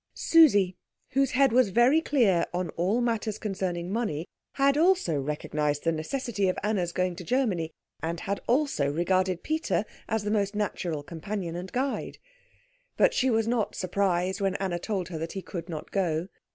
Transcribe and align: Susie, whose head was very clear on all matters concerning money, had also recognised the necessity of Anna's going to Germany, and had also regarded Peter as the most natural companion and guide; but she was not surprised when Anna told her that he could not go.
Susie, 0.15 0.75
whose 1.09 1.29
head 1.37 1.51
was 1.53 1.69
very 1.69 2.01
clear 2.01 2.47
on 2.55 2.69
all 2.69 3.01
matters 3.01 3.37
concerning 3.37 3.93
money, 3.93 4.25
had 4.53 4.75
also 4.75 5.15
recognised 5.21 5.83
the 5.83 5.91
necessity 5.91 6.47
of 6.49 6.57
Anna's 6.63 6.91
going 6.91 7.15
to 7.17 7.23
Germany, 7.23 7.69
and 8.01 8.21
had 8.21 8.41
also 8.47 8.91
regarded 8.91 9.43
Peter 9.43 9.85
as 10.09 10.23
the 10.23 10.31
most 10.31 10.55
natural 10.55 11.03
companion 11.03 11.55
and 11.55 11.71
guide; 11.71 12.17
but 12.97 13.13
she 13.13 13.29
was 13.29 13.47
not 13.47 13.75
surprised 13.75 14.41
when 14.41 14.55
Anna 14.55 14.79
told 14.79 15.09
her 15.09 15.19
that 15.19 15.33
he 15.33 15.43
could 15.43 15.69
not 15.69 15.91
go. 15.91 16.29